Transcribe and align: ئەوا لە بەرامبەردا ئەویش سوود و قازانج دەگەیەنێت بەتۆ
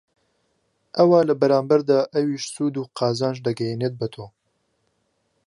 ئەوا 0.97 1.19
لە 1.29 1.33
بەرامبەردا 1.41 1.99
ئەویش 2.13 2.43
سوود 2.53 2.75
و 2.77 2.89
قازانج 2.99 3.37
دەگەیەنێت 3.47 3.93
بەتۆ 4.01 4.25